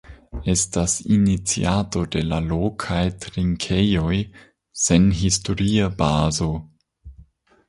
Estas 0.51 0.93
iniciato 1.17 2.01
de 2.15 2.23
la 2.29 2.39
lokaj 2.45 3.03
trinkejoj 3.27 4.17
sen 4.87 5.07
historia 5.21 5.93
bazo. 6.03 6.53